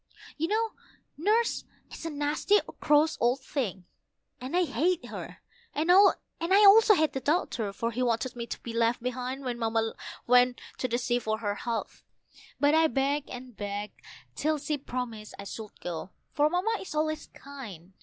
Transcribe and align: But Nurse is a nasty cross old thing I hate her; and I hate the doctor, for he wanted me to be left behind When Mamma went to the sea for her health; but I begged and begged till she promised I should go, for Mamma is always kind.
But 0.39 0.49
Nurse 1.15 1.63
is 1.91 2.07
a 2.07 2.09
nasty 2.09 2.57
cross 2.79 3.19
old 3.21 3.41
thing 3.41 3.85
I 4.41 4.63
hate 4.63 5.05
her; 5.09 5.43
and 5.75 5.91
I 5.91 5.95
hate 6.41 7.13
the 7.13 7.21
doctor, 7.23 7.71
for 7.71 7.91
he 7.91 8.01
wanted 8.01 8.35
me 8.35 8.47
to 8.47 8.59
be 8.63 8.73
left 8.73 9.03
behind 9.03 9.43
When 9.43 9.59
Mamma 9.59 9.93
went 10.25 10.59
to 10.79 10.87
the 10.87 10.97
sea 10.97 11.19
for 11.19 11.37
her 11.37 11.53
health; 11.53 12.01
but 12.59 12.73
I 12.73 12.87
begged 12.87 13.29
and 13.29 13.55
begged 13.55 14.01
till 14.33 14.57
she 14.57 14.79
promised 14.79 15.35
I 15.37 15.43
should 15.43 15.79
go, 15.81 16.09
for 16.33 16.49
Mamma 16.49 16.79
is 16.81 16.95
always 16.95 17.27
kind. 17.27 17.93